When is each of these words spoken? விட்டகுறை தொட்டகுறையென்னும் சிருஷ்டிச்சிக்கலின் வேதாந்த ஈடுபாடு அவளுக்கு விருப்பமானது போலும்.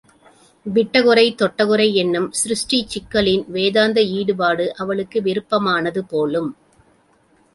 விட்டகுறை 0.65 1.25
தொட்டகுறையென்னும் 1.41 2.25
சிருஷ்டிச்சிக்கலின் 2.39 3.43
வேதாந்த 3.47 4.01
ஈடுபாடு 4.17 4.65
அவளுக்கு 4.75 5.21
விருப்பமானது 5.21 6.03
போலும். 6.05 6.49